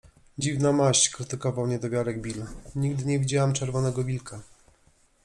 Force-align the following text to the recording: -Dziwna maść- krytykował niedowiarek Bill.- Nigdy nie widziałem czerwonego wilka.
-Dziwna 0.37 0.71
maść- 0.73 1.09
krytykował 1.15 1.67
niedowiarek 1.67 2.21
Bill.- 2.21 2.45
Nigdy 2.75 3.05
nie 3.05 3.19
widziałem 3.19 3.53
czerwonego 3.53 4.03
wilka. 4.03 4.41